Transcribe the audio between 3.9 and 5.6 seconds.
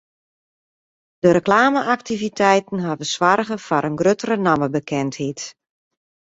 gruttere nammebekendheid.